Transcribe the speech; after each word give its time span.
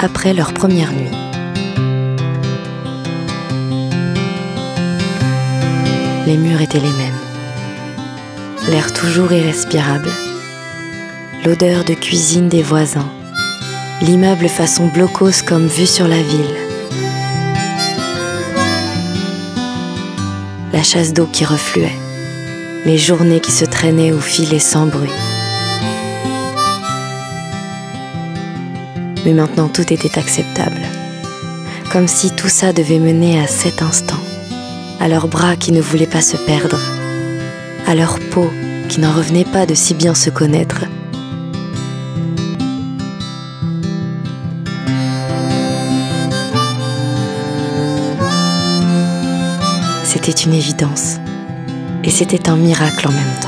après 0.00 0.32
leur 0.32 0.52
première 0.52 0.92
nuit. 0.92 1.10
Les 6.26 6.36
murs 6.36 6.60
étaient 6.60 6.78
les 6.78 6.84
mêmes. 6.84 7.20
L'air 8.68 8.92
toujours 8.92 9.32
irrespirable. 9.32 10.10
L'odeur 11.44 11.84
de 11.84 11.94
cuisine 11.94 12.48
des 12.48 12.62
voisins. 12.62 13.10
L'immeuble 14.02 14.48
façon 14.48 14.88
blocos 14.88 15.42
comme 15.46 15.66
vue 15.66 15.86
sur 15.86 16.06
la 16.06 16.22
ville. 16.22 16.54
La 20.72 20.82
chasse 20.82 21.12
d'eau 21.12 21.26
qui 21.26 21.44
refluait. 21.44 21.96
Les 22.84 22.98
journées 22.98 23.40
qui 23.40 23.52
se 23.52 23.64
traînaient 23.64 24.12
ou 24.12 24.20
filaient 24.20 24.58
sans 24.58 24.86
bruit. 24.86 25.10
Mais 29.24 29.32
maintenant 29.32 29.68
tout 29.68 29.92
était 29.92 30.18
acceptable. 30.18 30.80
Comme 31.92 32.08
si 32.08 32.30
tout 32.30 32.48
ça 32.48 32.72
devait 32.72 32.98
mener 32.98 33.40
à 33.40 33.46
cet 33.46 33.82
instant. 33.82 34.20
À 35.00 35.08
leurs 35.08 35.28
bras 35.28 35.56
qui 35.56 35.72
ne 35.72 35.80
voulaient 35.80 36.06
pas 36.06 36.20
se 36.20 36.36
perdre. 36.36 36.78
À 37.86 37.94
leur 37.94 38.18
peau 38.30 38.50
qui 38.88 39.00
n'en 39.00 39.12
revenait 39.12 39.44
pas 39.44 39.66
de 39.66 39.74
si 39.74 39.94
bien 39.94 40.14
se 40.14 40.30
connaître. 40.30 40.84
C'était 50.04 50.32
une 50.32 50.54
évidence. 50.54 51.16
Et 52.04 52.10
c'était 52.10 52.48
un 52.48 52.56
miracle 52.56 53.08
en 53.08 53.12
même 53.12 53.34
temps. 53.40 53.47